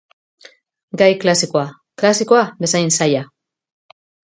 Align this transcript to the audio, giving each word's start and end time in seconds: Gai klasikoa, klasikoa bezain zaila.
Gai 1.01 1.09
klasikoa, 1.25 1.67
klasikoa 2.03 2.41
bezain 2.65 2.93
zaila. 2.99 3.23